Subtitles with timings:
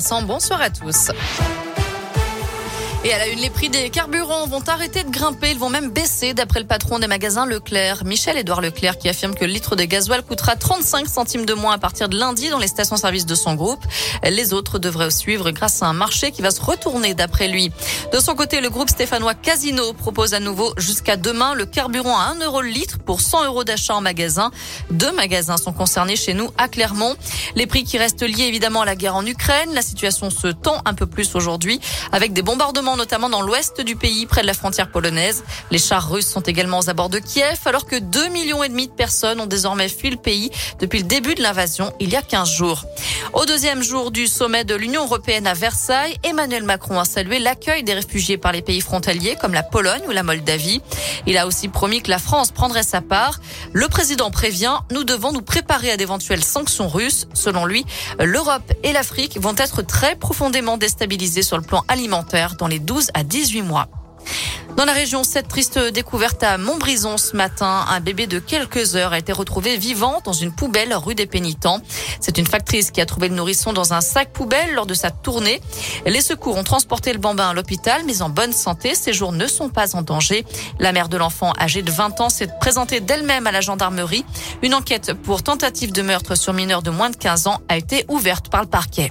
[0.00, 1.10] Bonsoir à tous.
[3.04, 5.90] Et à la une, les prix des carburants vont arrêter de grimper, ils vont même
[5.90, 9.84] baisser d'après le patron des magasins Leclerc, Michel-Édouard Leclerc, qui affirme que le litre de
[9.84, 13.54] gasoil coûtera 35 centimes de moins à partir de lundi dans les stations-service de son
[13.54, 13.84] groupe.
[14.28, 17.70] Les autres devraient suivre grâce à un marché qui va se retourner d'après lui.
[18.12, 22.32] De son côté, le groupe stéphanois Casino propose à nouveau jusqu'à demain le carburant à
[22.32, 24.50] 1 euro le litre pour 100 euros d'achat en magasin.
[24.90, 27.14] Deux magasins sont concernés chez nous à Clermont.
[27.54, 29.72] Les prix qui restent liés évidemment à la guerre en Ukraine.
[29.72, 33.96] La situation se tend un peu plus aujourd'hui avec des bombardements notamment dans l'ouest du
[33.96, 35.44] pays, près de la frontière polonaise.
[35.70, 38.88] Les chars russes sont également aux abords de Kiev, alors que 2 millions et demi
[38.88, 42.22] de personnes ont désormais fui le pays depuis le début de l'invasion, il y a
[42.22, 42.84] 15 jours.
[43.34, 47.82] Au deuxième jour du sommet de l'Union européenne à Versailles, Emmanuel Macron a salué l'accueil
[47.82, 50.80] des réfugiés par les pays frontaliers comme la Pologne ou la Moldavie.
[51.26, 53.38] Il a aussi promis que la France prendrait sa part.
[53.72, 57.28] Le président prévient, nous devons nous préparer à d'éventuelles sanctions russes.
[57.34, 57.84] Selon lui,
[58.18, 63.10] l'Europe et l'Afrique vont être très profondément déstabilisées sur le plan alimentaire dans les 12
[63.12, 63.88] à 18 mois.
[64.78, 69.12] Dans la région, cette triste découverte à Montbrison ce matin, un bébé de quelques heures
[69.12, 71.80] a été retrouvé vivant dans une poubelle rue des Pénitents.
[72.20, 75.10] C'est une factrice qui a trouvé le nourrisson dans un sac poubelle lors de sa
[75.10, 75.60] tournée.
[76.06, 78.94] Les secours ont transporté le bambin à l'hôpital, mais en bonne santé.
[78.94, 80.46] Ses jours ne sont pas en danger.
[80.78, 84.24] La mère de l'enfant, âgée de 20 ans, s'est présentée d'elle-même à la gendarmerie.
[84.62, 88.04] Une enquête pour tentative de meurtre sur mineur de moins de 15 ans a été
[88.08, 89.10] ouverte par le parquet.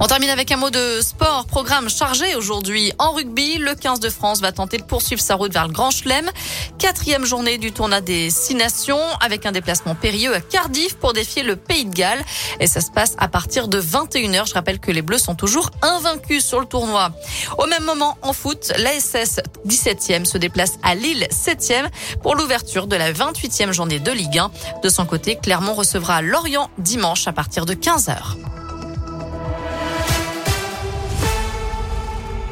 [0.00, 1.46] On termine avec un mot de sport.
[1.46, 3.58] Programme chargé aujourd'hui en rugby.
[3.58, 6.30] Le 15 de France va tenter de poursuivre sa route vers le Grand Chelem.
[6.78, 11.42] Quatrième journée du tournoi des Six Nations avec un déplacement périlleux à Cardiff pour défier
[11.42, 12.24] le Pays de Galles.
[12.60, 14.46] Et ça se passe à partir de 21h.
[14.46, 17.10] Je rappelle que les Bleus sont toujours invaincus sur le tournoi.
[17.58, 21.88] Au même moment, en foot, l'ASS 17e se déplace à Lille 7e
[22.22, 24.50] pour l'ouverture de la 28e journée de Ligue 1.
[24.80, 28.47] De son côté, Clermont recevra Lorient dimanche à partir de 15h.